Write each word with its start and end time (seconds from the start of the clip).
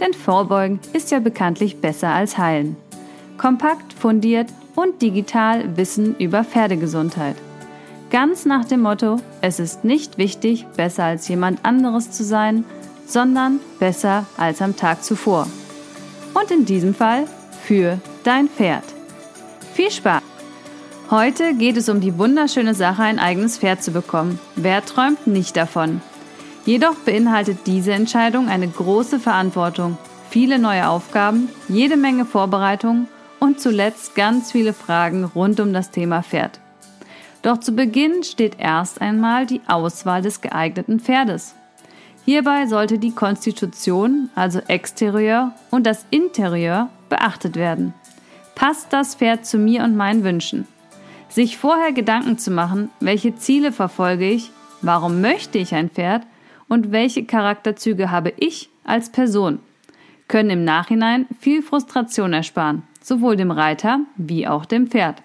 Denn 0.00 0.14
Vorbeugen 0.14 0.80
ist 0.92 1.10
ja 1.10 1.20
bekanntlich 1.20 1.80
besser 1.80 2.08
als 2.08 2.38
Heilen. 2.38 2.76
Kompakt, 3.36 3.92
fundiert 3.92 4.48
und 4.74 5.02
digital 5.02 5.76
Wissen 5.76 6.16
über 6.16 6.42
Pferdegesundheit. 6.42 7.36
Ganz 8.10 8.44
nach 8.44 8.64
dem 8.64 8.80
Motto, 8.80 9.18
es 9.40 9.60
ist 9.60 9.84
nicht 9.84 10.18
wichtig, 10.18 10.66
besser 10.76 11.04
als 11.04 11.28
jemand 11.28 11.64
anderes 11.64 12.10
zu 12.10 12.24
sein, 12.24 12.64
sondern 13.06 13.60
besser 13.78 14.26
als 14.36 14.62
am 14.62 14.76
Tag 14.76 15.04
zuvor. 15.04 15.46
Und 16.34 16.50
in 16.50 16.64
diesem 16.64 16.94
Fall 16.94 17.26
für 17.62 17.98
dein 18.24 18.48
Pferd. 18.48 18.84
Viel 19.74 19.90
Spaß! 19.90 20.22
Heute 21.10 21.54
geht 21.54 21.76
es 21.76 21.88
um 21.88 22.00
die 22.00 22.18
wunderschöne 22.18 22.74
Sache, 22.74 23.02
ein 23.02 23.18
eigenes 23.18 23.58
Pferd 23.58 23.82
zu 23.82 23.90
bekommen. 23.90 24.38
Wer 24.54 24.84
träumt 24.84 25.26
nicht 25.26 25.56
davon? 25.56 26.00
Jedoch 26.66 26.94
beinhaltet 26.94 27.66
diese 27.66 27.92
Entscheidung 27.92 28.48
eine 28.48 28.68
große 28.68 29.18
Verantwortung, 29.18 29.96
viele 30.28 30.58
neue 30.58 30.88
Aufgaben, 30.88 31.48
jede 31.68 31.96
Menge 31.96 32.24
Vorbereitungen 32.24 33.08
und 33.38 33.60
zuletzt 33.60 34.14
ganz 34.14 34.52
viele 34.52 34.74
Fragen 34.74 35.24
rund 35.24 35.58
um 35.60 35.72
das 35.72 35.90
Thema 35.90 36.22
Pferd. 36.22 36.60
Doch 37.42 37.58
zu 37.58 37.72
Beginn 37.72 38.22
steht 38.22 38.60
erst 38.60 39.00
einmal 39.00 39.46
die 39.46 39.62
Auswahl 39.66 40.20
des 40.20 40.42
geeigneten 40.42 41.00
Pferdes. 41.00 41.54
Hierbei 42.26 42.66
sollte 42.66 42.98
die 42.98 43.12
Konstitution, 43.12 44.28
also 44.34 44.60
Exterieur 44.68 45.52
und 45.70 45.86
das 45.86 46.04
Interieur, 46.10 46.90
beachtet 47.08 47.56
werden. 47.56 47.94
Passt 48.54 48.92
das 48.92 49.14
Pferd 49.14 49.46
zu 49.46 49.56
mir 49.56 49.82
und 49.84 49.96
meinen 49.96 50.22
Wünschen? 50.22 50.68
Sich 51.30 51.56
vorher 51.56 51.92
Gedanken 51.92 52.36
zu 52.36 52.50
machen, 52.50 52.90
welche 53.00 53.34
Ziele 53.36 53.72
verfolge 53.72 54.28
ich, 54.28 54.50
warum 54.82 55.22
möchte 55.22 55.56
ich 55.56 55.74
ein 55.74 55.88
Pferd 55.88 56.26
und 56.70 56.92
welche 56.92 57.24
Charakterzüge 57.24 58.10
habe 58.10 58.32
ich 58.38 58.70
als 58.84 59.10
Person, 59.10 59.58
können 60.28 60.50
im 60.50 60.64
Nachhinein 60.64 61.26
viel 61.40 61.62
Frustration 61.62 62.32
ersparen, 62.32 62.84
sowohl 63.02 63.36
dem 63.36 63.50
Reiter 63.50 64.00
wie 64.16 64.46
auch 64.46 64.64
dem 64.64 64.86
Pferd. 64.86 65.20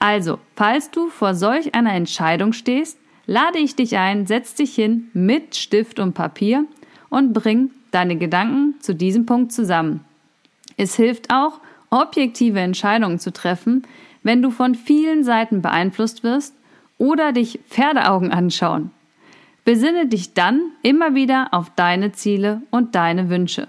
Also, 0.00 0.38
falls 0.56 0.90
du 0.90 1.10
vor 1.10 1.34
solch 1.34 1.74
einer 1.74 1.92
Entscheidung 1.92 2.52
stehst, 2.52 2.98
lade 3.26 3.58
ich 3.58 3.76
dich 3.76 3.96
ein, 3.98 4.26
setz 4.26 4.54
dich 4.54 4.74
hin 4.74 5.10
mit 5.12 5.54
Stift 5.54 6.00
und 6.00 6.14
Papier 6.14 6.64
und 7.10 7.34
bring 7.34 7.70
deine 7.90 8.16
Gedanken 8.16 8.80
zu 8.80 8.94
diesem 8.94 9.26
Punkt 9.26 9.52
zusammen. 9.52 10.00
Es 10.76 10.96
hilft 10.96 11.32
auch, 11.32 11.60
objektive 11.90 12.58
Entscheidungen 12.58 13.18
zu 13.18 13.32
treffen, 13.32 13.86
wenn 14.22 14.40
du 14.40 14.50
von 14.50 14.74
vielen 14.74 15.24
Seiten 15.24 15.60
beeinflusst 15.60 16.24
wirst 16.24 16.54
oder 16.96 17.32
dich 17.32 17.60
Pferdeaugen 17.68 18.32
anschauen. 18.32 18.90
Besinne 19.64 20.06
dich 20.06 20.34
dann 20.34 20.72
immer 20.82 21.14
wieder 21.14 21.48
auf 21.52 21.70
deine 21.74 22.12
Ziele 22.12 22.60
und 22.70 22.94
deine 22.94 23.30
Wünsche. 23.30 23.68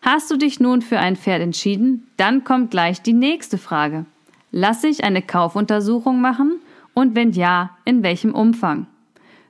Hast 0.00 0.30
du 0.30 0.36
dich 0.36 0.60
nun 0.60 0.80
für 0.80 0.98
ein 0.98 1.16
Pferd 1.16 1.42
entschieden, 1.42 2.06
dann 2.16 2.44
kommt 2.44 2.70
gleich 2.70 3.02
die 3.02 3.12
nächste 3.12 3.58
Frage. 3.58 4.06
Lass 4.50 4.84
ich 4.84 5.04
eine 5.04 5.20
Kaufuntersuchung 5.20 6.20
machen 6.20 6.60
und 6.94 7.14
wenn 7.14 7.32
ja, 7.32 7.76
in 7.84 8.02
welchem 8.02 8.34
Umfang? 8.34 8.86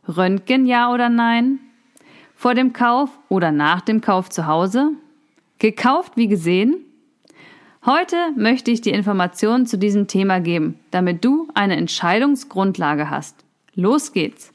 Röntgen 0.08 0.66
ja 0.66 0.92
oder 0.92 1.08
nein? 1.08 1.60
Vor 2.34 2.54
dem 2.54 2.72
Kauf 2.72 3.10
oder 3.28 3.52
nach 3.52 3.80
dem 3.80 4.00
Kauf 4.00 4.30
zu 4.30 4.46
Hause? 4.46 4.90
Gekauft 5.58 6.16
wie 6.16 6.28
gesehen? 6.28 6.76
Heute 7.86 8.16
möchte 8.36 8.72
ich 8.72 8.80
dir 8.80 8.94
Informationen 8.94 9.66
zu 9.66 9.78
diesem 9.78 10.08
Thema 10.08 10.40
geben, 10.40 10.80
damit 10.90 11.24
du 11.24 11.48
eine 11.54 11.76
Entscheidungsgrundlage 11.76 13.08
hast. 13.08 13.44
Los 13.74 14.12
geht's! 14.12 14.52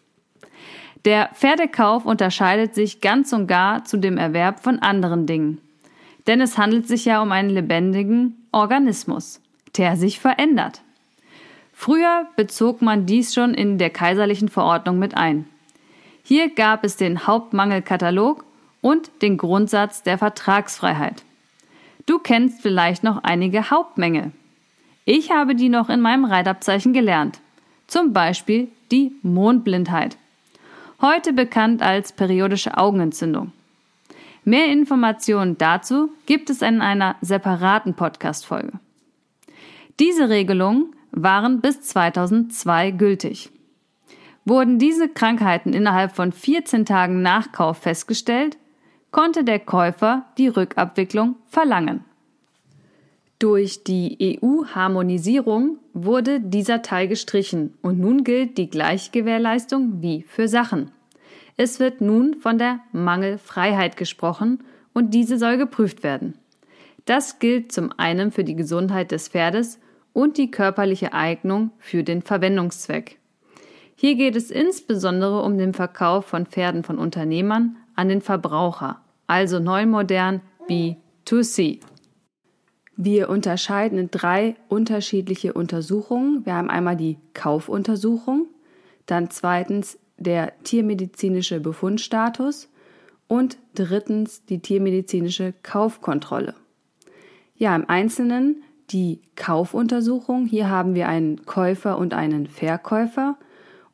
Der 1.05 1.29
Pferdekauf 1.33 2.05
unterscheidet 2.05 2.75
sich 2.75 3.01
ganz 3.01 3.33
und 3.33 3.47
gar 3.47 3.83
zu 3.83 3.97
dem 3.97 4.17
Erwerb 4.17 4.61
von 4.61 4.79
anderen 4.79 5.25
Dingen. 5.25 5.59
Denn 6.27 6.39
es 6.39 6.57
handelt 6.57 6.87
sich 6.87 7.03
ja 7.03 7.21
um 7.21 7.31
einen 7.33 7.49
lebendigen 7.49 8.47
Organismus, 8.53 9.41
der 9.75 9.97
sich 9.97 10.19
verändert. 10.19 10.81
Früher 11.73 12.27
bezog 12.37 12.81
man 12.81 13.05
dies 13.05 13.33
schon 13.33 13.53
in 13.53 13.77
der 13.77 13.89
kaiserlichen 13.89 14.47
Verordnung 14.47 14.99
mit 14.99 15.17
ein. 15.17 15.45
Hier 16.23 16.49
gab 16.53 16.85
es 16.85 16.95
den 16.95 17.27
Hauptmangelkatalog 17.27 18.45
und 18.79 19.11
den 19.21 19.37
Grundsatz 19.37 20.03
der 20.03 20.17
Vertragsfreiheit. 20.17 21.23
Du 22.05 22.19
kennst 22.19 22.61
vielleicht 22.61 23.03
noch 23.03 23.23
einige 23.23 23.69
Hauptmängel. 23.69 24.31
Ich 25.03 25.31
habe 25.31 25.55
die 25.55 25.67
noch 25.67 25.89
in 25.89 25.99
meinem 25.99 26.23
Reitabzeichen 26.23 26.93
gelernt. 26.93 27.41
Zum 27.87 28.13
Beispiel 28.13 28.69
die 28.91 29.11
Mondblindheit 29.21 30.17
heute 31.03 31.33
bekannt 31.33 31.81
als 31.81 32.13
periodische 32.13 32.77
Augenentzündung. 32.77 33.51
Mehr 34.45 34.67
Informationen 34.67 35.57
dazu 35.57 36.09
gibt 36.25 36.49
es 36.49 36.61
in 36.61 36.81
einer 36.81 37.17
separaten 37.19 37.93
Podcast-Folge. 37.93 38.79
Diese 39.99 40.29
Regelungen 40.29 40.95
waren 41.11 41.59
bis 41.59 41.81
2002 41.81 42.91
gültig. 42.91 43.51
Wurden 44.45 44.79
diese 44.79 45.09
Krankheiten 45.09 45.73
innerhalb 45.73 46.15
von 46.15 46.31
14 46.31 46.85
Tagen 46.85 47.21
nach 47.21 47.51
Kauf 47.51 47.79
festgestellt, 47.79 48.57
konnte 49.11 49.43
der 49.43 49.59
Käufer 49.59 50.25
die 50.37 50.47
Rückabwicklung 50.47 51.35
verlangen. 51.47 52.05
Durch 53.43 53.83
die 53.83 54.39
EU-Harmonisierung 54.41 55.77
wurde 55.91 56.39
dieser 56.39 56.81
Teil 56.81 57.09
gestrichen 57.09 57.73
und 57.81 57.99
nun 57.99 58.23
gilt 58.23 58.57
die 58.57 58.69
Gleichgewährleistung 58.69 60.01
wie 60.01 60.21
für 60.21 60.47
Sachen. 60.47 60.91
Es 61.57 61.81
wird 61.81 61.99
nun 61.99 62.35
von 62.35 62.57
der 62.57 62.79
Mangelfreiheit 62.93 63.97
gesprochen 63.97 64.63
und 64.93 65.13
diese 65.13 65.37
soll 65.37 65.57
geprüft 65.57 66.03
werden. 66.03 66.35
Das 67.03 67.39
gilt 67.39 67.73
zum 67.73 67.91
einen 67.97 68.31
für 68.31 68.45
die 68.45 68.55
Gesundheit 68.55 69.11
des 69.11 69.27
Pferdes 69.27 69.77
und 70.13 70.37
die 70.37 70.49
körperliche 70.49 71.11
Eignung 71.11 71.71
für 71.79 72.05
den 72.05 72.21
Verwendungszweck. 72.21 73.19
Hier 73.97 74.15
geht 74.15 74.37
es 74.37 74.51
insbesondere 74.51 75.43
um 75.43 75.57
den 75.57 75.73
Verkauf 75.73 76.27
von 76.27 76.45
Pferden 76.45 76.85
von 76.85 76.97
Unternehmern 76.97 77.75
an 77.95 78.07
den 78.07 78.21
Verbraucher, 78.21 79.01
also 79.27 79.59
neumodern 79.59 80.39
B2C. 80.69 81.81
Wir 82.95 83.29
unterscheiden 83.29 83.97
in 83.97 84.11
drei 84.11 84.55
unterschiedliche 84.69 85.53
Untersuchungen. 85.53 86.45
Wir 86.45 86.55
haben 86.55 86.69
einmal 86.69 86.95
die 86.95 87.17
Kaufuntersuchung, 87.33 88.47
dann 89.07 89.31
zweitens 89.31 89.97
der 90.17 90.53
tiermedizinische 90.63 91.59
Befundstatus 91.59 92.69
und 93.27 93.57
drittens 93.73 94.45
die 94.45 94.59
tiermedizinische 94.59 95.53
Kaufkontrolle. 95.63 96.53
Ja, 97.55 97.75
im 97.75 97.89
Einzelnen 97.89 98.63
die 98.91 99.21
Kaufuntersuchung. 99.35 100.45
Hier 100.45 100.69
haben 100.69 100.93
wir 100.93 101.07
einen 101.07 101.45
Käufer 101.45 101.97
und 101.97 102.13
einen 102.13 102.47
Verkäufer 102.47 103.37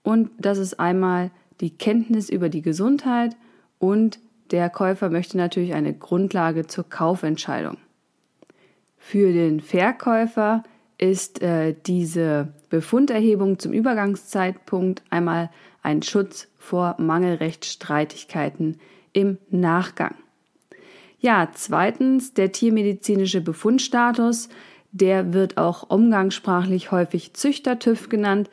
und 0.03 0.29
das 0.37 0.57
ist 0.57 0.79
einmal 0.79 1.31
die 1.61 1.69
Kenntnis 1.69 2.29
über 2.29 2.49
die 2.49 2.61
Gesundheit 2.61 3.37
und 3.77 4.19
der 4.51 4.69
Käufer 4.69 5.09
möchte 5.09 5.37
natürlich 5.37 5.73
eine 5.73 5.93
Grundlage 5.93 6.67
zur 6.67 6.89
Kaufentscheidung. 6.89 7.77
Für 8.99 9.33
den 9.33 9.61
Verkäufer 9.61 10.63
ist 10.99 11.41
äh, 11.41 11.73
diese 11.87 12.49
Befunderhebung 12.69 13.57
zum 13.57 13.73
Übergangszeitpunkt 13.73 15.01
einmal 15.09 15.49
ein 15.81 16.03
Schutz 16.03 16.47
vor 16.57 16.95
Mangelrechtsstreitigkeiten 16.99 18.79
im 19.13 19.39
Nachgang. 19.49 20.15
Ja, 21.19 21.49
zweitens 21.53 22.33
der 22.33 22.51
tiermedizinische 22.51 23.41
Befundstatus, 23.41 24.49
der 24.91 25.33
wird 25.33 25.57
auch 25.57 25.89
umgangssprachlich 25.89 26.91
häufig 26.91 27.33
Züchtertüv 27.33 28.09
genannt. 28.09 28.49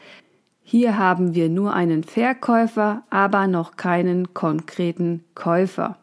Hier 0.62 0.98
haben 0.98 1.34
wir 1.34 1.48
nur 1.48 1.74
einen 1.74 2.02
Verkäufer, 2.02 3.02
aber 3.10 3.46
noch 3.46 3.76
keinen 3.76 4.34
konkreten 4.34 5.24
Käufer. 5.34 5.98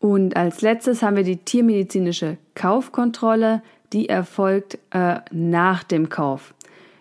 Und 0.00 0.36
als 0.36 0.62
letztes 0.62 1.02
haben 1.02 1.16
wir 1.16 1.24
die 1.24 1.36
tiermedizinische 1.36 2.38
Kaufkontrolle 2.54 3.62
die 3.92 4.08
erfolgt 4.08 4.78
äh, 4.90 5.20
nach 5.30 5.82
dem 5.82 6.08
Kauf, 6.08 6.54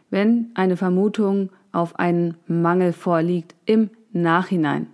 wenn 0.10 0.52
eine 0.56 0.78
Vermutung 0.78 1.50
auf 1.72 2.00
einen 2.00 2.36
Mangel 2.48 2.94
vorliegt 2.94 3.56
im 3.66 3.90
Nachhinein. 4.12 4.88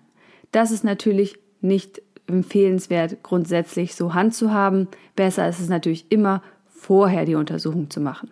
Das 0.52 0.72
ist 0.72 0.84
natürlich 0.84 1.38
nicht 1.62 2.02
empfehlenswert, 2.28 3.24
grundsätzlich 3.24 3.96
so 3.96 4.13
handzuhaben. 4.13 4.88
Besser 5.16 5.48
ist 5.48 5.60
es 5.60 5.69
natürlich 5.69 6.12
immer, 6.12 6.42
vorher 6.68 7.25
die 7.25 7.36
Untersuchung 7.36 7.90
zu 7.90 8.01
machen. 8.01 8.31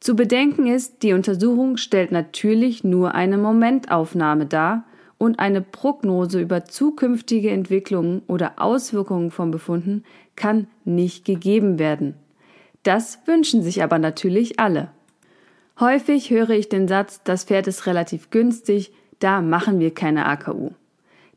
Zu 0.00 0.14
bedenken 0.14 0.66
ist, 0.66 1.02
die 1.02 1.12
Untersuchung 1.12 1.76
stellt 1.76 2.12
natürlich 2.12 2.84
nur 2.84 3.14
eine 3.14 3.36
Momentaufnahme 3.36 4.46
dar 4.46 4.84
und 5.18 5.40
eine 5.40 5.60
Prognose 5.60 6.40
über 6.40 6.64
zukünftige 6.64 7.50
Entwicklungen 7.50 8.22
oder 8.28 8.54
Auswirkungen 8.56 9.30
von 9.30 9.50
Befunden 9.50 10.04
kann 10.36 10.68
nicht 10.84 11.24
gegeben 11.24 11.78
werden. 11.78 12.14
Das 12.84 13.18
wünschen 13.26 13.62
sich 13.62 13.82
aber 13.82 13.98
natürlich 13.98 14.60
alle. 14.60 14.90
Häufig 15.80 16.30
höre 16.30 16.50
ich 16.50 16.68
den 16.68 16.88
Satz, 16.88 17.20
das 17.24 17.44
Pferd 17.44 17.66
ist 17.66 17.86
relativ 17.86 18.30
günstig, 18.30 18.92
da 19.18 19.42
machen 19.42 19.80
wir 19.80 19.92
keine 19.92 20.26
AKU. 20.26 20.70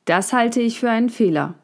Das 0.05 0.33
halte 0.33 0.61
ich 0.61 0.79
für 0.79 0.89
einen 0.89 1.09
Fehler. 1.09 1.55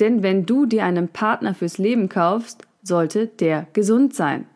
Denn 0.00 0.22
wenn 0.22 0.46
du 0.46 0.66
dir 0.66 0.84
einen 0.84 1.08
Partner 1.08 1.54
fürs 1.54 1.78
Leben 1.78 2.08
kaufst, 2.08 2.66
sollte 2.82 3.26
der 3.26 3.66
gesund 3.72 4.14
sein. 4.14 4.46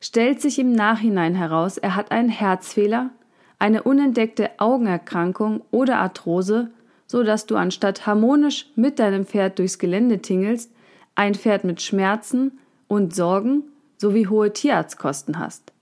Stellt 0.00 0.40
sich 0.40 0.58
im 0.58 0.72
Nachhinein 0.72 1.34
heraus, 1.34 1.78
er 1.78 1.96
hat 1.96 2.12
einen 2.12 2.28
Herzfehler, 2.28 3.10
eine 3.58 3.82
unentdeckte 3.82 4.50
Augenerkrankung 4.58 5.62
oder 5.70 5.98
Arthrose, 5.98 6.70
so 7.06 7.22
dass 7.22 7.46
du 7.46 7.56
anstatt 7.56 8.06
harmonisch 8.06 8.66
mit 8.74 8.98
deinem 8.98 9.24
Pferd 9.24 9.58
durchs 9.58 9.78
Gelände 9.78 10.18
tingelst, 10.20 10.72
ein 11.14 11.34
Pferd 11.34 11.64
mit 11.64 11.80
Schmerzen 11.80 12.58
und 12.88 13.14
Sorgen 13.14 13.64
sowie 13.96 14.26
hohe 14.26 14.52
Tierarztkosten 14.52 15.38
hast. 15.38 15.72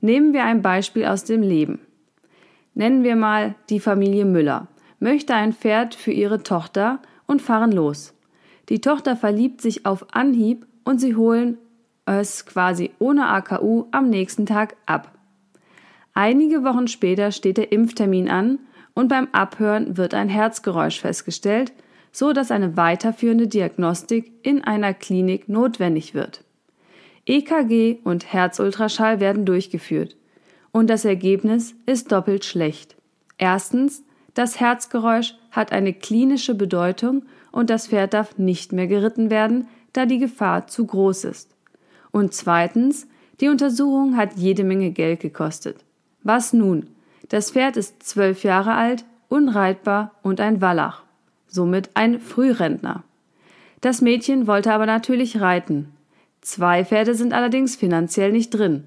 Nehmen 0.00 0.32
wir 0.32 0.44
ein 0.44 0.62
Beispiel 0.62 1.04
aus 1.04 1.24
dem 1.24 1.42
Leben. 1.42 1.80
Nennen 2.74 3.02
wir 3.02 3.16
mal 3.16 3.54
die 3.68 3.80
Familie 3.80 4.24
Müller, 4.24 4.68
möchte 5.00 5.34
ein 5.34 5.52
Pferd 5.52 5.94
für 5.94 6.12
ihre 6.12 6.42
Tochter 6.42 7.00
und 7.26 7.42
fahren 7.42 7.72
los. 7.72 8.14
Die 8.68 8.80
Tochter 8.80 9.16
verliebt 9.16 9.60
sich 9.60 9.84
auf 9.84 10.14
Anhieb 10.14 10.66
und 10.84 11.00
sie 11.00 11.16
holen 11.16 11.58
es 12.06 12.46
quasi 12.46 12.90
ohne 12.98 13.26
AKU 13.28 13.86
am 13.90 14.08
nächsten 14.08 14.46
Tag 14.46 14.76
ab. 14.86 15.12
Einige 16.14 16.64
Wochen 16.64 16.88
später 16.88 17.32
steht 17.32 17.56
der 17.56 17.72
Impftermin 17.72 18.28
an 18.28 18.58
und 18.94 19.08
beim 19.08 19.28
Abhören 19.32 19.96
wird 19.96 20.14
ein 20.14 20.28
Herzgeräusch 20.28 21.00
festgestellt, 21.00 21.72
so 22.12 22.32
dass 22.32 22.50
eine 22.50 22.76
weiterführende 22.76 23.46
Diagnostik 23.46 24.32
in 24.42 24.64
einer 24.64 24.94
Klinik 24.94 25.48
notwendig 25.48 26.14
wird. 26.14 26.44
EKG 27.26 27.98
und 28.02 28.32
Herzultraschall 28.32 29.20
werden 29.20 29.44
durchgeführt 29.44 30.16
und 30.72 30.90
das 30.90 31.04
Ergebnis 31.04 31.74
ist 31.86 32.10
doppelt 32.10 32.44
schlecht. 32.44 32.96
Erstens, 33.38 34.02
das 34.34 34.60
Herzgeräusch 34.60 35.34
hat 35.50 35.72
eine 35.72 35.92
klinische 35.92 36.54
Bedeutung 36.54 37.24
und 37.52 37.70
das 37.70 37.88
Pferd 37.88 38.14
darf 38.14 38.38
nicht 38.38 38.72
mehr 38.72 38.86
geritten 38.86 39.30
werden, 39.30 39.68
da 39.92 40.06
die 40.06 40.18
Gefahr 40.18 40.66
zu 40.66 40.86
groß 40.86 41.24
ist. 41.24 41.56
Und 42.10 42.34
zweitens, 42.34 43.08
die 43.40 43.48
Untersuchung 43.48 44.16
hat 44.16 44.36
jede 44.36 44.64
Menge 44.64 44.90
Geld 44.90 45.20
gekostet. 45.20 45.84
Was 46.22 46.52
nun? 46.52 46.88
Das 47.28 47.52
Pferd 47.52 47.76
ist 47.76 48.02
zwölf 48.02 48.44
Jahre 48.44 48.74
alt, 48.74 49.04
unreitbar 49.28 50.12
und 50.22 50.40
ein 50.40 50.60
Wallach, 50.60 51.02
somit 51.46 51.90
ein 51.94 52.20
Frührentner. 52.20 53.04
Das 53.80 54.02
Mädchen 54.02 54.46
wollte 54.46 54.72
aber 54.72 54.86
natürlich 54.86 55.40
reiten. 55.40 55.92
Zwei 56.40 56.84
Pferde 56.84 57.14
sind 57.14 57.32
allerdings 57.32 57.76
finanziell 57.76 58.32
nicht 58.32 58.50
drin. 58.50 58.84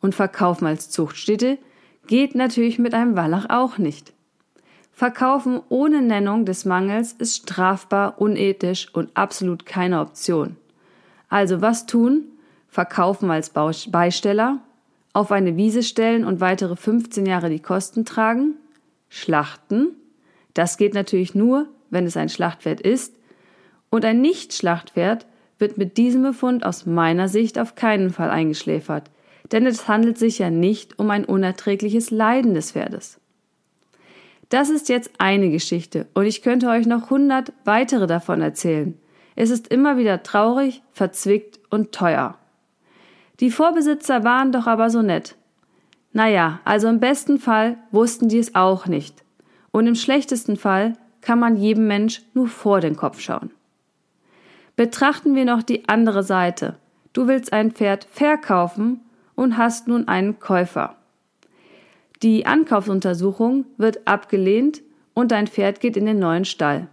Und 0.00 0.14
Verkaufen 0.14 0.66
als 0.66 0.90
Zuchtstätte 0.90 1.58
geht 2.06 2.34
natürlich 2.34 2.78
mit 2.78 2.92
einem 2.92 3.16
Wallach 3.16 3.46
auch 3.48 3.78
nicht. 3.78 4.12
Verkaufen 4.92 5.60
ohne 5.70 6.02
Nennung 6.02 6.44
des 6.44 6.64
Mangels 6.64 7.12
ist 7.12 7.36
strafbar, 7.36 8.20
unethisch 8.20 8.88
und 8.92 9.16
absolut 9.16 9.66
keine 9.66 10.00
Option. 10.00 10.56
Also 11.28 11.60
was 11.60 11.86
tun? 11.86 12.24
Verkaufen 12.68 13.30
als 13.30 13.50
Beisteller, 13.50 14.60
auf 15.14 15.32
eine 15.32 15.56
Wiese 15.56 15.82
stellen 15.82 16.24
und 16.24 16.40
weitere 16.40 16.76
15 16.76 17.24
Jahre 17.24 17.48
die 17.48 17.60
Kosten 17.60 18.04
tragen, 18.04 18.56
schlachten, 19.08 19.96
das 20.52 20.76
geht 20.76 20.92
natürlich 20.92 21.34
nur, 21.34 21.68
wenn 21.88 22.04
es 22.04 22.16
ein 22.16 22.28
Schlachtpferd 22.28 22.80
ist, 22.80 23.14
und 23.90 24.04
ein 24.04 24.20
Nicht-Schlachtpferd 24.20 25.26
wird 25.58 25.78
mit 25.78 25.96
diesem 25.96 26.22
Befund 26.22 26.66
aus 26.66 26.84
meiner 26.84 27.28
Sicht 27.28 27.58
auf 27.58 27.76
keinen 27.76 28.10
Fall 28.10 28.28
eingeschläfert, 28.28 29.10
denn 29.52 29.66
es 29.66 29.86
handelt 29.86 30.18
sich 30.18 30.40
ja 30.40 30.50
nicht 30.50 30.98
um 30.98 31.10
ein 31.10 31.24
unerträgliches 31.24 32.10
Leiden 32.10 32.54
des 32.54 32.72
Pferdes. 32.72 33.20
Das 34.48 34.68
ist 34.68 34.88
jetzt 34.88 35.12
eine 35.18 35.50
Geschichte 35.50 36.06
und 36.14 36.26
ich 36.26 36.42
könnte 36.42 36.68
euch 36.68 36.86
noch 36.86 37.10
hundert 37.10 37.52
weitere 37.64 38.06
davon 38.06 38.40
erzählen. 38.42 38.98
Es 39.36 39.50
ist 39.50 39.68
immer 39.68 39.96
wieder 39.96 40.22
traurig, 40.22 40.82
verzwickt 40.92 41.60
und 41.70 41.92
teuer. 41.92 42.36
Die 43.40 43.50
Vorbesitzer 43.50 44.24
waren 44.24 44.52
doch 44.52 44.66
aber 44.66 44.90
so 44.90 45.02
nett. 45.02 45.36
Naja, 46.12 46.60
also 46.64 46.88
im 46.88 47.00
besten 47.00 47.38
Fall 47.38 47.76
wussten 47.90 48.28
die 48.28 48.38
es 48.38 48.54
auch 48.54 48.86
nicht. 48.86 49.24
Und 49.72 49.86
im 49.88 49.96
schlechtesten 49.96 50.56
Fall 50.56 50.92
kann 51.20 51.40
man 51.40 51.56
jedem 51.56 51.88
Mensch 51.88 52.22
nur 52.34 52.46
vor 52.46 52.80
den 52.80 52.96
Kopf 52.96 53.18
schauen. 53.20 53.50
Betrachten 54.76 55.34
wir 55.34 55.44
noch 55.44 55.62
die 55.62 55.88
andere 55.88 56.22
Seite. 56.22 56.76
Du 57.12 57.26
willst 57.26 57.52
ein 57.52 57.72
Pferd 57.72 58.06
verkaufen 58.10 59.00
und 59.34 59.56
hast 59.56 59.88
nun 59.88 60.06
einen 60.06 60.38
Käufer. 60.38 60.96
Die 62.22 62.46
Ankaufsuntersuchung 62.46 63.66
wird 63.76 64.06
abgelehnt 64.06 64.82
und 65.14 65.32
dein 65.32 65.46
Pferd 65.46 65.80
geht 65.80 65.96
in 65.96 66.06
den 66.06 66.18
neuen 66.18 66.44
Stall. 66.44 66.88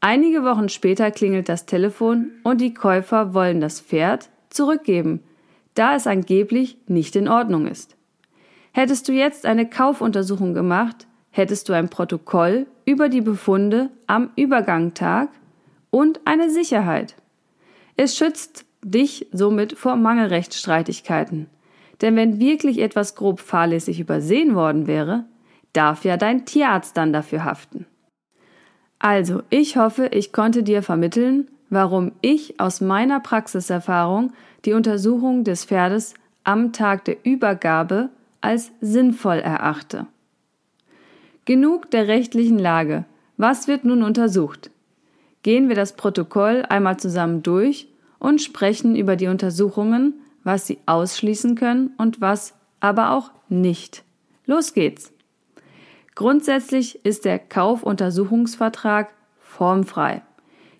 Einige 0.00 0.44
Wochen 0.44 0.68
später 0.68 1.10
klingelt 1.10 1.48
das 1.48 1.66
Telefon 1.66 2.30
und 2.44 2.60
die 2.60 2.74
Käufer 2.74 3.34
wollen 3.34 3.60
das 3.60 3.80
Pferd 3.80 4.28
zurückgeben, 4.48 5.22
da 5.78 5.94
es 5.94 6.06
angeblich 6.06 6.78
nicht 6.86 7.14
in 7.16 7.28
Ordnung 7.28 7.66
ist. 7.66 7.96
Hättest 8.72 9.08
du 9.08 9.12
jetzt 9.12 9.46
eine 9.46 9.68
Kaufuntersuchung 9.68 10.54
gemacht, 10.54 11.06
hättest 11.30 11.68
du 11.68 11.72
ein 11.72 11.88
Protokoll 11.88 12.66
über 12.84 13.08
die 13.08 13.20
Befunde 13.20 13.90
am 14.06 14.30
Übergangtag 14.36 15.28
und 15.90 16.20
eine 16.24 16.50
Sicherheit. 16.50 17.14
Es 17.96 18.16
schützt 18.16 18.64
dich 18.82 19.26
somit 19.32 19.76
vor 19.76 19.96
Mangelrechtsstreitigkeiten. 19.96 21.48
Denn 22.00 22.16
wenn 22.16 22.38
wirklich 22.38 22.78
etwas 22.78 23.14
grob 23.14 23.40
fahrlässig 23.40 23.98
übersehen 23.98 24.54
worden 24.54 24.86
wäre, 24.86 25.24
darf 25.72 26.04
ja 26.04 26.16
dein 26.16 26.44
Tierarzt 26.44 26.96
dann 26.96 27.12
dafür 27.12 27.44
haften. 27.44 27.86
Also, 29.00 29.42
ich 29.50 29.76
hoffe, 29.76 30.06
ich 30.12 30.32
konnte 30.32 30.62
dir 30.62 30.82
vermitteln, 30.82 31.48
warum 31.70 32.12
ich 32.20 32.60
aus 32.60 32.80
meiner 32.80 33.20
Praxiserfahrung 33.20 34.32
die 34.64 34.72
Untersuchung 34.72 35.44
des 35.44 35.64
Pferdes 35.64 36.14
am 36.44 36.72
Tag 36.72 37.04
der 37.04 37.24
Übergabe 37.24 38.10
als 38.40 38.70
sinnvoll 38.80 39.38
erachte. 39.38 40.06
Genug 41.44 41.90
der 41.90 42.08
rechtlichen 42.08 42.58
Lage. 42.58 43.04
Was 43.36 43.68
wird 43.68 43.84
nun 43.84 44.02
untersucht? 44.02 44.70
Gehen 45.42 45.68
wir 45.68 45.76
das 45.76 45.94
Protokoll 45.94 46.64
einmal 46.68 46.98
zusammen 46.98 47.42
durch 47.42 47.88
und 48.18 48.42
sprechen 48.42 48.96
über 48.96 49.16
die 49.16 49.28
Untersuchungen, 49.28 50.14
was 50.44 50.66
sie 50.66 50.78
ausschließen 50.86 51.54
können 51.54 51.92
und 51.98 52.20
was 52.20 52.54
aber 52.80 53.12
auch 53.12 53.30
nicht. 53.48 54.04
Los 54.46 54.72
geht's! 54.72 55.12
Grundsätzlich 56.14 57.04
ist 57.04 57.24
der 57.24 57.38
Kaufuntersuchungsvertrag 57.38 59.10
formfrei. 59.40 60.22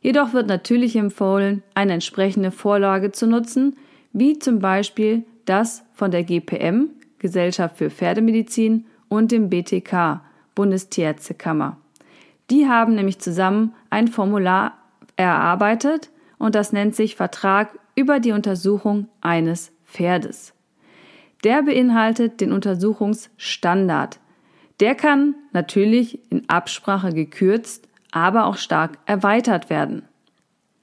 Jedoch 0.09 0.33
wird 0.33 0.47
natürlich 0.47 0.97
empfohlen, 0.97 1.63
eine 1.75 1.93
entsprechende 1.93 2.51
Vorlage 2.51 3.13
zu 3.13 3.27
nutzen, 3.27 3.77
wie 4.15 4.39
zum 4.39 4.59
Beispiel 4.59 5.25
das 5.45 5.85
von 5.93 6.11
der 6.11 6.25
GPM, 6.25 6.89
Gesellschaft 7.19 7.77
für 7.77 7.91
Pferdemedizin, 7.91 8.87
und 9.09 9.33
dem 9.33 9.51
BTK, 9.51 10.23
Bundestierärztekammer. 10.55 11.77
Die 12.49 12.67
haben 12.67 12.95
nämlich 12.95 13.19
zusammen 13.19 13.75
ein 13.91 14.09
Formular 14.09 14.79
erarbeitet 15.17 16.09
und 16.39 16.55
das 16.55 16.73
nennt 16.73 16.97
sich 16.97 17.15
Vertrag 17.15 17.79
über 17.95 18.19
die 18.19 18.33
Untersuchung 18.33 19.09
eines 19.21 19.73
Pferdes. 19.85 20.55
Der 21.45 21.63
beinhaltet 21.63 22.41
den 22.41 22.53
Untersuchungsstandard. 22.53 24.21
Der 24.81 24.95
kann 24.95 25.35
natürlich 25.53 26.19
in 26.33 26.49
Absprache 26.49 27.13
gekürzt, 27.13 27.88
aber 28.13 28.47
auch 28.47 28.57
stark 28.57 28.99
erweitert 29.07 29.71
werden. 29.71 30.03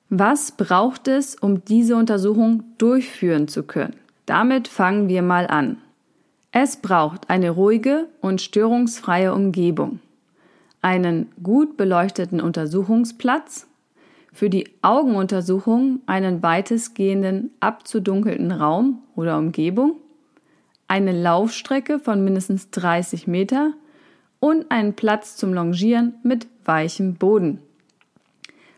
Was 0.09 0.51
braucht 0.51 1.07
es, 1.07 1.35
um 1.35 1.65
diese 1.65 1.95
Untersuchung 1.95 2.63
durchführen 2.77 3.47
zu 3.47 3.63
können? 3.63 3.95
Damit 4.25 4.67
fangen 4.67 5.07
wir 5.07 5.21
mal 5.21 5.47
an. 5.47 5.77
Es 6.51 6.77
braucht 6.77 7.29
eine 7.29 7.49
ruhige 7.49 8.07
und 8.21 8.41
störungsfreie 8.41 9.33
Umgebung, 9.33 9.99
einen 10.81 11.29
gut 11.43 11.75
beleuchteten 11.75 12.39
Untersuchungsplatz, 12.39 13.67
für 14.31 14.49
die 14.49 14.67
Augenuntersuchung 14.81 16.01
einen 16.07 16.43
weitestgehenden 16.43 17.51
abzudunkelten 17.61 18.51
Raum 18.51 19.01
oder 19.15 19.37
Umgebung, 19.37 19.95
eine 20.87 21.13
Laufstrecke 21.13 21.99
von 21.99 22.23
mindestens 22.23 22.69
30 22.69 23.27
Meter 23.27 23.73
und 24.45 24.69
einen 24.69 24.93
Platz 24.93 25.37
zum 25.37 25.55
Longieren 25.55 26.13
mit 26.21 26.45
weichem 26.65 27.15
Boden. 27.15 27.61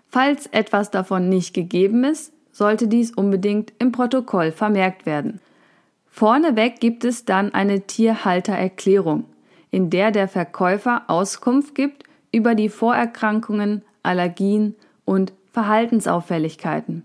Falls 0.08 0.48
etwas 0.48 0.92
davon 0.92 1.28
nicht 1.28 1.54
gegeben 1.54 2.06
ist, 2.06 2.32
sollte 2.54 2.88
dies 2.88 3.12
unbedingt 3.12 3.74
im 3.78 3.92
Protokoll 3.92 4.54
vermerkt 4.54 5.06
werden. 5.06 5.42
Vorneweg 6.10 6.80
gibt 6.80 7.04
es 7.04 7.26
dann 7.26 7.54
eine 7.54 7.82
Tierhaltererklärung, 7.82 9.26
in 9.70 9.90
der 9.90 10.12
der 10.12 10.30
Verkäufer 10.30 11.04
Auskunft 11.08 11.76
gibt 11.76 12.06
über 12.32 12.56
die 12.56 12.70
Vorerkrankungen, 12.70 13.82
Allergien 14.04 14.74
und 15.04 15.34
Verhaltensauffälligkeiten. 15.52 17.04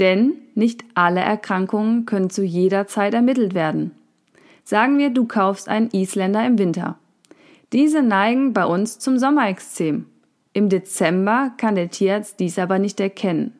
Denn 0.00 0.32
nicht 0.56 0.84
alle 0.94 1.20
Erkrankungen 1.20 2.06
können 2.06 2.28
zu 2.28 2.42
jeder 2.42 2.88
Zeit 2.88 3.14
ermittelt 3.14 3.54
werden. 3.54 3.92
Sagen 4.64 4.98
wir, 4.98 5.10
du 5.10 5.26
kaufst 5.26 5.68
einen 5.68 5.90
Isländer 5.92 6.44
im 6.44 6.58
Winter. 6.58 6.98
Diese 7.72 8.02
neigen 8.02 8.52
bei 8.52 8.66
uns 8.66 8.98
zum 8.98 9.18
Sommerexzem. 9.18 10.06
Im 10.52 10.68
Dezember 10.68 11.52
kann 11.56 11.74
der 11.74 11.90
Tierarzt 11.90 12.38
dies 12.38 12.58
aber 12.58 12.78
nicht 12.78 13.00
erkennen. 13.00 13.54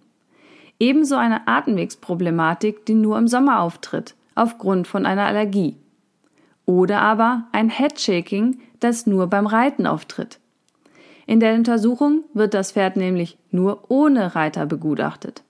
Ebenso 0.78 1.16
eine 1.16 1.46
Atemwegsproblematik, 1.49 2.87
die 2.87 2.94
nur 2.94 3.18
im 3.18 3.28
Sommer 3.28 3.61
auftritt, 3.61 4.14
aufgrund 4.34 4.87
von 4.87 5.06
einer 5.06 5.26
Allergie. 5.26 5.76
Oder 6.66 7.00
aber 7.00 7.44
ein 7.52 7.68
Headshaking, 7.68 8.61
das 8.80 9.06
nur 9.06 9.26
beim 9.28 9.46
Reiten 9.46 9.87
auftritt. 9.87 10.38
In 11.26 11.40
der 11.40 11.54
Untersuchung 11.54 12.25
wird 12.34 12.54
das 12.54 12.73
Pferd 12.73 12.96
nämlich 12.96 13.38
nur 13.50 13.84
ohne 13.88 14.34
Reiter 14.34 14.66
begutachtet. 14.66 15.42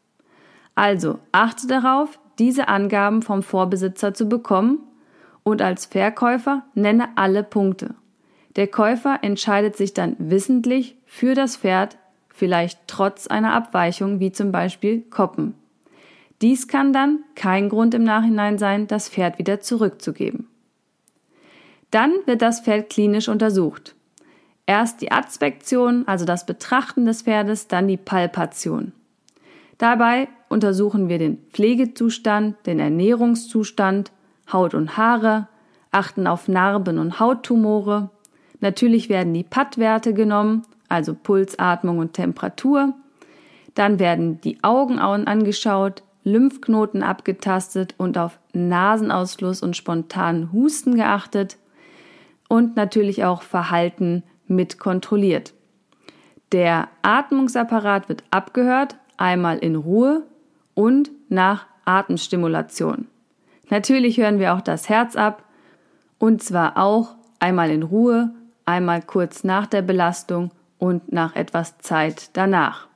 Also 0.74 1.18
achte 1.32 1.66
darauf, 1.66 2.18
diese 2.38 2.68
Angaben 2.68 3.22
vom 3.22 3.42
Vorbesitzer 3.42 4.14
zu 4.14 4.28
bekommen 4.28 4.78
und 5.42 5.62
als 5.62 5.86
Verkäufer 5.86 6.62
nenne 6.74 7.08
alle 7.16 7.42
Punkte. 7.42 7.94
Der 8.56 8.68
Käufer 8.68 9.18
entscheidet 9.22 9.76
sich 9.76 9.94
dann 9.94 10.16
wissentlich 10.18 10.96
für 11.06 11.34
das 11.34 11.56
Pferd, 11.56 11.96
vielleicht 12.28 12.80
trotz 12.86 13.26
einer 13.26 13.52
Abweichung 13.52 14.20
wie 14.20 14.32
zum 14.32 14.52
Beispiel 14.52 15.02
Koppen. 15.02 15.54
Dies 16.42 16.68
kann 16.68 16.92
dann 16.92 17.20
kein 17.34 17.68
Grund 17.68 17.94
im 17.94 18.04
Nachhinein 18.04 18.58
sein, 18.58 18.86
das 18.86 19.08
Pferd 19.08 19.38
wieder 19.38 19.60
zurückzugeben. 19.60 20.48
Dann 21.90 22.12
wird 22.26 22.42
das 22.42 22.60
Pferd 22.60 22.90
klinisch 22.90 23.28
untersucht. 23.28 23.94
Erst 24.66 25.00
die 25.00 25.12
Adspektion, 25.12 26.08
also 26.08 26.24
das 26.24 26.46
Betrachten 26.46 27.06
des 27.06 27.22
Pferdes, 27.22 27.68
dann 27.68 27.86
die 27.86 27.96
Palpation. 27.96 28.92
Dabei 29.78 30.28
untersuchen 30.48 31.08
wir 31.08 31.18
den 31.18 31.38
Pflegezustand, 31.52 32.56
den 32.66 32.80
Ernährungszustand, 32.80 34.10
Haut 34.52 34.74
und 34.74 34.96
Haare, 34.96 35.48
achten 35.90 36.26
auf 36.26 36.48
Narben 36.48 36.98
und 36.98 37.20
Hauttumore. 37.20 38.10
Natürlich 38.60 39.08
werden 39.08 39.34
die 39.34 39.44
Pattwerte 39.44 40.14
genommen, 40.14 40.62
also 40.88 41.14
Puls, 41.14 41.58
Atmung 41.58 41.98
und 41.98 42.12
Temperatur. 42.14 42.94
Dann 43.74 43.98
werden 43.98 44.40
die 44.40 44.62
Augen 44.62 44.98
angeschaut, 44.98 46.02
Lymphknoten 46.24 47.02
abgetastet 47.02 47.94
und 47.98 48.16
auf 48.16 48.38
Nasenausfluss 48.52 49.62
und 49.62 49.76
spontanen 49.76 50.52
Husten 50.52 50.94
geachtet 50.96 51.58
und 52.48 52.76
natürlich 52.76 53.24
auch 53.24 53.42
Verhalten 53.42 54.22
mit 54.46 54.78
kontrolliert. 54.78 55.52
Der 56.52 56.88
Atmungsapparat 57.02 58.08
wird 58.08 58.24
abgehört, 58.30 58.96
einmal 59.16 59.58
in 59.58 59.76
Ruhe 59.76 60.22
und 60.74 61.10
nach 61.28 61.66
Atemstimulation. 61.84 63.08
Natürlich 63.70 64.18
hören 64.18 64.38
wir 64.38 64.54
auch 64.54 64.60
das 64.60 64.88
Herz 64.88 65.16
ab 65.16 65.44
und 66.18 66.42
zwar 66.42 66.78
auch 66.78 67.16
einmal 67.38 67.70
in 67.70 67.82
Ruhe, 67.82 68.34
einmal 68.66 69.02
kurz 69.02 69.44
nach 69.44 69.66
der 69.66 69.82
Belastung 69.82 70.50
und 70.78 71.12
nach 71.12 71.36
etwas 71.36 71.78
Zeit 71.78 72.30
danach. 72.34 72.88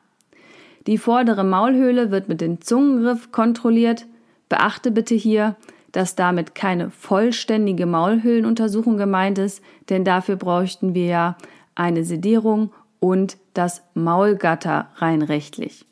Die 0.86 0.98
vordere 0.98 1.44
Maulhöhle 1.44 2.10
wird 2.10 2.28
mit 2.28 2.40
dem 2.40 2.60
Zungengriff 2.60 3.30
kontrolliert. 3.30 4.06
Beachte 4.48 4.90
bitte 4.90 5.14
hier, 5.14 5.56
dass 5.92 6.16
damit 6.16 6.54
keine 6.54 6.90
vollständige 6.90 7.86
Maulhöhlenuntersuchung 7.86 8.96
gemeint 8.96 9.38
ist, 9.38 9.62
denn 9.88 10.04
dafür 10.04 10.36
bräuchten 10.36 10.94
wir 10.94 11.06
ja 11.06 11.36
eine 11.74 12.04
Sedierung 12.04 12.72
und 13.00 13.36
das 13.54 13.82
Maulgatter 13.94 14.88
rein 14.96 15.22
rechtlich. 15.22 15.84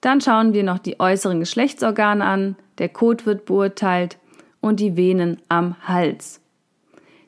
Dann 0.00 0.20
schauen 0.20 0.52
wir 0.52 0.64
noch 0.64 0.78
die 0.78 1.00
äußeren 1.00 1.40
Geschlechtsorgane 1.40 2.24
an, 2.24 2.56
der 2.78 2.90
Kot 2.90 3.24
wird 3.24 3.46
beurteilt 3.46 4.18
und 4.60 4.80
die 4.80 4.96
Venen 4.96 5.40
am 5.48 5.76
Hals. 5.86 6.40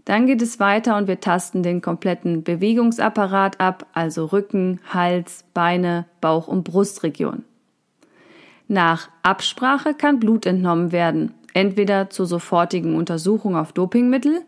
Dann 0.07 0.27
geht 0.27 0.41
es 0.41 0.61
weiter 0.61 0.97
und 0.97 1.09
wir 1.09 1.19
tasten 1.19 1.65
den 1.65 1.83
kompletten 1.83 2.45
Bewegungsapparat 2.45 3.61
ab, 3.61 3.87
also 3.93 4.27
Rücken, 4.27 4.81
Hals, 4.89 5.45
Beine, 5.53 6.07
Bauch 6.21 6.47
und 6.47 6.63
Brustregion. 6.63 7.43
Nach 8.69 9.09
Absprache 9.25 9.95
kann 9.95 10.21
Blut 10.21 10.47
entnommen 10.47 10.93
werden, 10.93 11.35
entweder 11.55 12.09
zur 12.09 12.27
sofortigen 12.27 12.95
Untersuchung 12.95 13.57
auf 13.57 13.73
Dopingmittel 13.73 14.43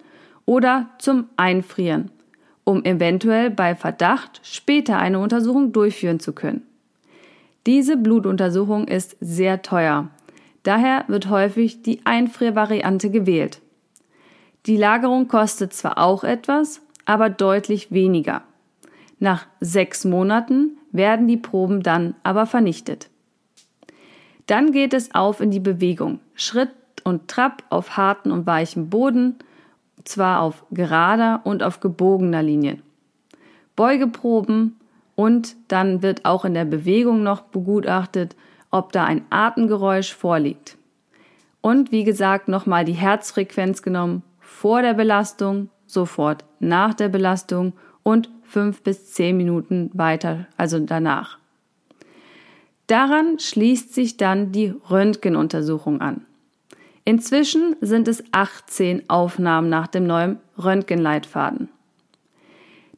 oder 0.46 0.90
zum 1.00 1.26
Einfrieren, 1.36 2.12
um 2.62 2.84
eventuell 2.84 3.50
bei 3.50 3.74
Verdacht 3.74 4.40
später 4.44 4.98
eine 4.98 5.18
Untersuchung 5.18 5.72
durchführen 5.72 6.20
zu 6.20 6.32
können. 6.32 6.62
Diese 7.66 7.96
Blutuntersuchung 7.96 8.86
ist 8.86 9.16
sehr 9.20 9.62
teuer. 9.62 10.08
Daher 10.62 11.04
wird 11.08 11.28
häufig 11.28 11.82
die 11.82 12.06
Einfriervariante 12.06 13.10
gewählt. 13.10 13.60
Die 14.68 14.76
Lagerung 14.76 15.28
kostet 15.28 15.72
zwar 15.72 15.96
auch 15.96 16.24
etwas, 16.24 16.82
aber 17.06 17.30
deutlich 17.30 17.90
weniger. 17.90 18.42
Nach 19.18 19.46
sechs 19.60 20.04
Monaten 20.04 20.76
werden 20.92 21.26
die 21.26 21.38
Proben 21.38 21.82
dann 21.82 22.14
aber 22.22 22.44
vernichtet. 22.44 23.08
Dann 24.46 24.70
geht 24.72 24.92
es 24.92 25.14
auf 25.14 25.40
in 25.40 25.50
die 25.50 25.58
Bewegung. 25.58 26.20
Schritt 26.34 26.68
und 27.02 27.28
Trab 27.28 27.64
auf 27.70 27.96
harten 27.96 28.30
und 28.30 28.46
weichem 28.46 28.90
Boden, 28.90 29.36
zwar 30.04 30.42
auf 30.42 30.66
gerader 30.70 31.40
und 31.44 31.62
auf 31.62 31.80
gebogener 31.80 32.42
Linie. 32.42 32.76
Beugeproben 33.74 34.78
und 35.14 35.56
dann 35.68 36.02
wird 36.02 36.26
auch 36.26 36.44
in 36.44 36.52
der 36.52 36.66
Bewegung 36.66 37.22
noch 37.22 37.40
begutachtet, 37.40 38.36
ob 38.70 38.92
da 38.92 39.04
ein 39.04 39.24
Atemgeräusch 39.30 40.12
vorliegt. 40.12 40.76
Und 41.62 41.90
wie 41.90 42.04
gesagt, 42.04 42.48
nochmal 42.48 42.84
die 42.84 42.92
Herzfrequenz 42.92 43.80
genommen 43.80 44.22
vor 44.48 44.82
der 44.82 44.94
Belastung, 44.94 45.68
sofort 45.86 46.44
nach 46.58 46.94
der 46.94 47.08
Belastung 47.08 47.74
und 48.02 48.30
fünf 48.42 48.82
bis 48.82 49.12
zehn 49.12 49.36
Minuten 49.36 49.90
weiter, 49.92 50.46
also 50.56 50.80
danach. 50.80 51.38
Daran 52.88 53.38
schließt 53.38 53.94
sich 53.94 54.16
dann 54.16 54.50
die 54.50 54.74
Röntgenuntersuchung 54.90 56.00
an. 56.00 56.24
Inzwischen 57.04 57.76
sind 57.80 58.08
es 58.08 58.24
18 58.32 59.08
Aufnahmen 59.08 59.68
nach 59.68 59.86
dem 59.86 60.06
neuen 60.06 60.38
Röntgenleitfaden. 60.56 61.68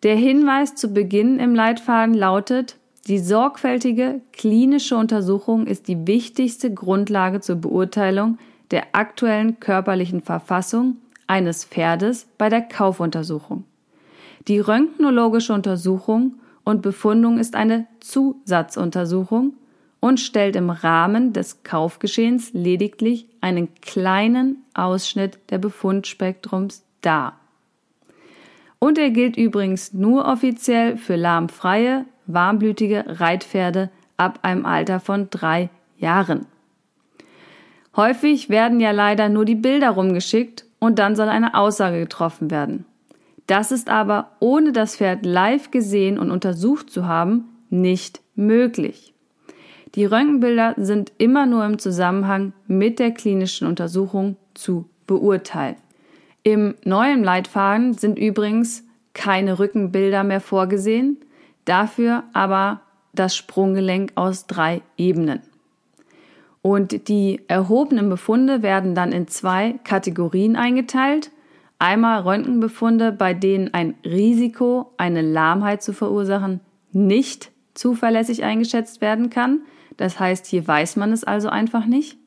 Der 0.03 0.17
Hinweis 0.17 0.77
zu 0.77 0.95
Beginn 0.95 1.39
im 1.41 1.55
Leitfaden 1.55 2.15
lautet, 2.15 2.77
die 3.07 3.19
sorgfältige 3.19 4.21
klinische 4.33 4.97
Untersuchung 4.97 5.67
ist 5.67 5.89
die 5.89 6.07
wichtigste 6.07 6.73
Grundlage 6.73 7.41
zur 7.41 7.57
Beurteilung 7.57 8.39
der 8.71 8.95
aktuellen 8.95 9.59
körperlichen 9.61 10.23
Verfassung 10.23 10.97
eines 11.31 11.65
Pferdes 11.65 12.27
bei 12.39 12.49
der 12.49 12.61
Kaufuntersuchung. 12.61 13.65
Die 14.49 14.59
röntgenologische 14.59 15.53
Untersuchung 15.53 16.41
und 16.65 16.83
Befundung 16.83 17.39
ist 17.39 17.55
eine 17.55 17.87
Zusatzuntersuchung 18.01 19.55
und 20.01 20.19
stellt 20.19 20.57
im 20.57 20.71
Rahmen 20.71 21.33
des 21.33 21.63
Kaufgeschehens 21.63 22.53
lediglich 22.53 23.27
einen 23.41 23.73
kleinen 23.77 24.65
Ausschnitt 24.75 25.39
der 25.51 25.59
Befundspektrums 25.59 26.83
dar. 27.01 27.39
Und 28.81 28.99
er 28.99 29.11
gilt 29.11 29.37
übrigens 29.37 29.93
nur 29.93 30.25
offiziell 30.25 30.97
für 30.97 31.17
lahmfreie, 31.17 32.07
warmblütige 32.27 33.05
Reitpferde 33.07 33.91
ab 34.17 34.41
einem 34.43 34.67
Alter 34.67 34.99
von 34.99 35.29
drei 35.31 35.69
Jahren. 35.97 36.47
Häufig 37.95 38.49
werden 38.49 38.81
ja 38.81 38.91
leider 38.91 39.29
nur 39.29 39.45
die 39.45 39.55
Bilder 39.55 39.91
rumgeschickt 39.91 40.65
und 40.81 40.99
dann 40.99 41.15
soll 41.15 41.29
eine 41.29 41.55
Aussage 41.55 42.01
getroffen 42.01 42.51
werden. 42.51 42.85
Das 43.47 43.71
ist 43.71 43.89
aber, 43.89 44.33
ohne 44.41 44.73
das 44.73 44.97
Pferd 44.97 45.25
live 45.25 45.71
gesehen 45.71 46.19
und 46.19 46.31
untersucht 46.31 46.91
zu 46.91 47.07
haben, 47.07 47.45
nicht 47.69 48.21
möglich. 48.35 49.15
Die 49.95 50.05
Röntgenbilder 50.05 50.75
sind 50.77 51.13
immer 51.19 51.47
nur 51.47 51.65
im 51.65 51.79
Zusammenhang 51.79 52.53
mit 52.67 52.99
der 52.99 53.13
klinischen 53.13 53.67
Untersuchung 53.67 54.37
zu 54.55 54.89
beurteilen. 55.07 55.77
Im 56.43 56.75
neuen 56.85 57.25
Leitfaden 57.25 57.95
sind 57.95 58.19
übrigens 58.19 58.85
keine 59.15 59.59
Rückenbilder 59.59 60.25
mehr 60.25 60.41
vorgesehen, 60.41 61.19
dafür 61.65 62.25
aber 62.33 62.81
das 63.13 63.37
Sprunggelenk 63.37 64.13
aus 64.15 64.47
drei 64.47 64.83
Ebenen. 64.97 65.41
Und 66.63 67.09
die 67.09 67.41
erhobenen 67.49 68.09
Befunde 68.09 68.63
werden 68.63 68.95
dann 68.95 69.13
in 69.13 69.29
zwei 69.29 69.81
Kategorien 69.85 70.57
eingeteilt. 70.57 71.31
Einmal 71.79 72.21
Röntgenbefunde, 72.21 73.13
bei 73.13 73.33
denen 73.33 73.73
ein 73.73 73.95
Risiko, 74.05 74.93
eine 74.99 75.23
Lahmheit 75.23 75.83
zu 75.83 75.95
verursachen, 75.95 76.61
nicht 76.93 77.51
zuverlässig 77.73 78.45
eingeschätzt 78.45 79.01
werden 79.01 79.31
kann. 79.31 79.61
Das 79.97 80.21
heißt, 80.21 80.47
hier 80.47 80.67
weiß 80.67 80.97
man 80.97 81.13
es 81.13 81.25
also 81.25 81.49
einfach 81.49 81.87
nicht. 81.87 82.19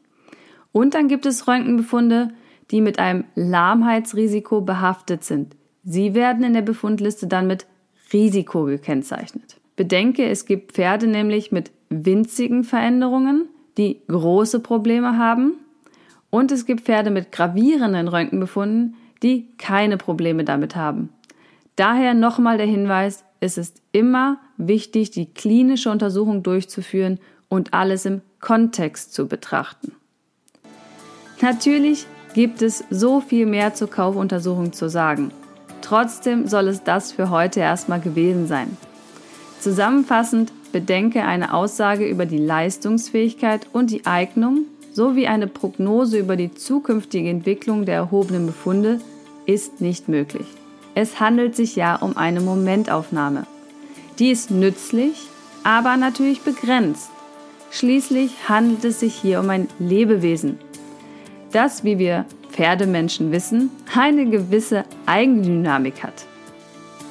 Und 0.72 0.96
dann 0.96 1.08
gibt 1.08 1.28
es 1.28 1.48
Röntgenbefunde, 1.48 2.30
die 2.72 2.82
mit 2.82 2.98
einem 2.98 3.26
Lahmheitsrisiko 3.36 4.62
behaftet 4.62 5.24
sind. 5.24 5.56
Sie 5.84 6.16
werden 6.16 6.44
in 6.44 6.54
der 6.54 6.62
Befundliste 6.62 7.28
dann 7.28 7.46
mit 7.46 7.68
Risiko 8.12 8.64
gekennzeichnet. 8.66 9.60
Bedenke, 9.76 10.26
es 10.26 10.46
gibt 10.46 10.74
Pferde 10.74 11.08
nämlich 11.08 11.52
mit 11.52 11.72
winzigen 11.90 12.64
Veränderungen, 12.64 13.50
die 13.78 14.02
große 14.08 14.60
Probleme 14.60 15.18
haben. 15.18 15.54
Und 16.30 16.52
es 16.52 16.66
gibt 16.66 16.82
Pferde 16.82 17.12
mit 17.12 17.32
gravierenden 17.32 18.08
Röntgenbefunden, 18.08 18.96
die 19.22 19.48
keine 19.58 19.98
Probleme 19.98 20.44
damit 20.44 20.76
haben. 20.76 21.10
Daher 21.76 22.14
nochmal 22.14 22.58
der 22.58 22.68
Hinweis, 22.68 23.24
es 23.40 23.58
ist 23.58 23.82
immer 23.92 24.38
wichtig, 24.58 25.12
die 25.12 25.26
klinische 25.26 25.90
Untersuchung 25.90 26.44
durchzuführen 26.44 27.20
und 27.50 27.74
alles 27.74 28.06
im 28.06 28.22
Kontext 28.40 29.14
zu 29.14 29.28
betrachten. 29.28 29.94
Natürlich 31.42 32.06
gibt 32.34 32.62
es 32.62 32.84
so 32.90 33.22
viel 33.22 33.46
mehr 33.46 33.74
zur 33.74 33.90
Kaufuntersuchung 33.90 34.74
zu 34.74 34.90
sagen. 34.90 35.32
Trotzdem 35.82 36.48
soll 36.48 36.68
es 36.68 36.84
das 36.84 37.12
für 37.12 37.30
heute 37.30 37.60
erstmal 37.60 38.00
gewesen 38.00 38.48
sein. 38.48 38.78
Zusammenfassend 39.60 40.52
bedenke 40.74 41.24
eine 41.24 41.54
Aussage 41.54 42.06
über 42.06 42.26
die 42.26 42.38
Leistungsfähigkeit 42.38 43.68
und 43.72 43.92
die 43.92 44.06
Eignung 44.06 44.66
sowie 44.92 45.28
eine 45.28 45.48
Prognose 45.48 46.20
über 46.20 46.36
die 46.36 46.54
zukünftige 46.54 47.30
Entwicklung 47.30 47.86
der 47.86 47.96
erhobenen 47.96 48.46
Befunde 48.46 49.00
ist 49.46 49.80
nicht 49.80 50.10
möglich. 50.10 50.48
Es 50.96 51.22
handelt 51.22 51.56
sich 51.56 51.78
ja 51.78 51.96
um 51.96 52.18
eine 52.18 52.42
Momentaufnahme. 52.42 53.48
Die 54.20 54.30
ist 54.30 54.52
nützlich, 54.52 55.28
aber 55.64 55.96
natürlich 55.96 56.42
begrenzt. 56.42 57.10
Schließlich 57.72 58.50
handelt 58.50 58.84
es 58.86 59.00
sich 59.00 59.16
hier 59.16 59.40
um 59.40 59.50
ein 59.50 59.68
Lebewesen, 59.80 60.60
das, 61.52 61.84
wie 61.84 61.98
wir 61.98 62.26
Pferdemenschen 62.52 63.32
wissen, 63.32 63.72
eine 63.96 64.26
gewisse 64.28 64.84
Eigendynamik 65.08 66.04
hat. 66.04 66.26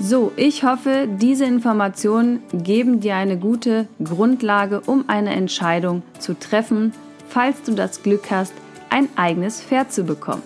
So, 0.05 0.33
ich 0.35 0.65
hoffe, 0.65 1.09
diese 1.09 1.45
Informationen 1.45 2.43
geben 2.53 2.99
dir 2.99 3.15
eine 3.15 3.37
gute 3.37 3.87
Grundlage, 4.03 4.81
um 4.85 5.05
eine 5.07 5.31
Entscheidung 5.31 6.03
zu 6.19 6.37
treffen, 6.37 6.93
falls 7.29 7.63
du 7.63 7.73
das 7.73 8.03
Glück 8.03 8.29
hast, 8.33 8.53
ein 8.91 9.09
eigenes 9.15 9.63
Pferd 9.63 9.93
zu 9.93 10.03
bekommen. 10.03 10.43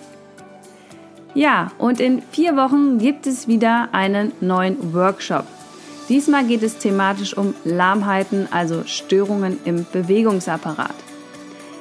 Ja, 1.32 1.72
und 1.78 2.00
in 2.00 2.20
vier 2.32 2.54
Wochen 2.58 2.98
gibt 2.98 3.26
es 3.26 3.48
wieder 3.48 3.88
einen 3.92 4.32
neuen 4.42 4.92
Workshop. 4.92 5.46
Diesmal 6.10 6.44
geht 6.44 6.62
es 6.62 6.76
thematisch 6.76 7.34
um 7.34 7.54
Lahmheiten, 7.64 8.48
also 8.50 8.82
Störungen 8.84 9.58
im 9.64 9.86
Bewegungsapparat. 9.90 10.94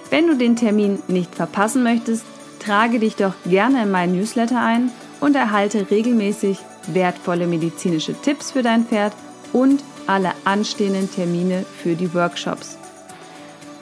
Wenn 0.09 0.27
du 0.27 0.37
den 0.37 0.55
Termin 0.55 0.99
nicht 1.09 1.35
verpassen 1.35 1.83
möchtest, 1.83 2.23
trage 2.59 2.99
dich 2.99 3.17
doch 3.17 3.33
gerne 3.45 3.83
in 3.83 3.91
meinen 3.91 4.15
Newsletter 4.15 4.61
ein 4.61 4.91
und 5.19 5.35
erhalte 5.35 5.89
regelmäßig 5.89 6.59
wertvolle 6.87 7.47
medizinische 7.47 8.13
Tipps 8.21 8.51
für 8.51 8.63
dein 8.63 8.85
Pferd 8.85 9.13
und 9.53 9.83
alle 10.07 10.31
anstehenden 10.43 11.09
Termine 11.11 11.65
für 11.81 11.95
die 11.95 12.13
Workshops. 12.13 12.77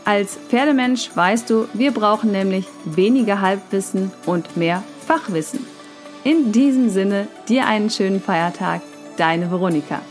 Als 0.05 0.37
Pferdemensch 0.49 1.09
weißt 1.15 1.49
du, 1.49 1.67
wir 1.73 1.91
brauchen 1.91 2.31
nämlich 2.31 2.67
weniger 2.85 3.41
Halbwissen 3.41 4.11
und 4.25 4.57
mehr 4.57 4.83
Fachwissen. 5.07 5.65
In 6.23 6.51
diesem 6.51 6.89
Sinne, 6.89 7.27
dir 7.47 7.67
einen 7.67 7.89
schönen 7.89 8.21
Feiertag, 8.21 8.81
deine 9.17 9.49
Veronika. 9.49 10.01